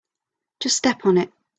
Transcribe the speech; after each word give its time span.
Just 0.59 0.77
step 0.77 1.05
on 1.05 1.19
it. 1.19 1.31